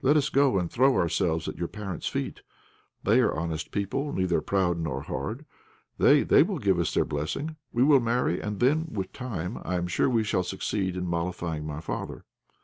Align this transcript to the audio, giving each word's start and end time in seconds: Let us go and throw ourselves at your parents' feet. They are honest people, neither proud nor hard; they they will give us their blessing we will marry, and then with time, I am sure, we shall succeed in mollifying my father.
Let 0.00 0.16
us 0.16 0.28
go 0.28 0.60
and 0.60 0.70
throw 0.70 0.94
ourselves 0.94 1.48
at 1.48 1.56
your 1.58 1.66
parents' 1.66 2.06
feet. 2.06 2.42
They 3.02 3.18
are 3.18 3.34
honest 3.34 3.72
people, 3.72 4.12
neither 4.12 4.40
proud 4.40 4.78
nor 4.78 5.00
hard; 5.02 5.44
they 5.98 6.22
they 6.22 6.44
will 6.44 6.60
give 6.60 6.78
us 6.78 6.94
their 6.94 7.04
blessing 7.04 7.56
we 7.72 7.82
will 7.82 7.98
marry, 7.98 8.38
and 8.40 8.60
then 8.60 8.86
with 8.92 9.12
time, 9.12 9.58
I 9.64 9.74
am 9.74 9.88
sure, 9.88 10.08
we 10.08 10.22
shall 10.22 10.44
succeed 10.44 10.96
in 10.96 11.08
mollifying 11.08 11.66
my 11.66 11.80
father. 11.80 12.24